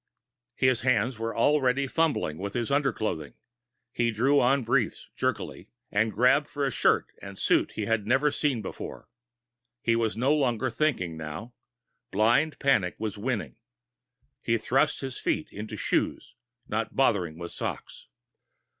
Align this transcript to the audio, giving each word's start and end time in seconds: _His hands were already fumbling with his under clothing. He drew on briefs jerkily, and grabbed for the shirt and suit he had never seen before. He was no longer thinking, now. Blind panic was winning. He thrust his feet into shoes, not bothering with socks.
_His 0.55 0.81
hands 0.81 1.19
were 1.19 1.37
already 1.37 1.85
fumbling 1.85 2.39
with 2.39 2.55
his 2.55 2.71
under 2.71 2.91
clothing. 2.91 3.35
He 3.91 4.09
drew 4.09 4.39
on 4.39 4.63
briefs 4.63 5.11
jerkily, 5.15 5.69
and 5.91 6.11
grabbed 6.11 6.47
for 6.47 6.65
the 6.65 6.71
shirt 6.71 7.11
and 7.21 7.37
suit 7.37 7.73
he 7.73 7.85
had 7.85 8.07
never 8.07 8.31
seen 8.31 8.63
before. 8.63 9.09
He 9.79 9.95
was 9.95 10.17
no 10.17 10.33
longer 10.33 10.71
thinking, 10.71 11.17
now. 11.17 11.53
Blind 12.09 12.57
panic 12.57 12.95
was 12.97 13.19
winning. 13.19 13.57
He 14.41 14.57
thrust 14.57 15.01
his 15.01 15.19
feet 15.19 15.49
into 15.53 15.77
shoes, 15.77 16.33
not 16.67 16.95
bothering 16.95 17.37
with 17.37 17.51
socks. 17.51 18.07